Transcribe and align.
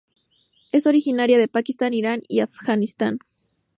Es 0.71 0.87
originaria 0.87 1.37
de 1.37 1.47
Pakistán 1.47 1.93
Irán 1.93 2.21
y 2.27 2.39
Afganistán. 2.39 3.19